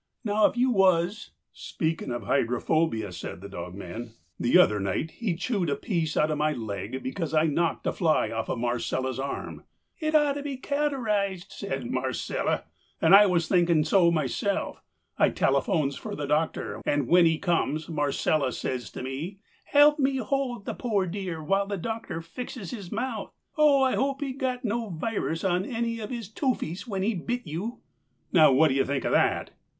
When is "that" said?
29.11-29.51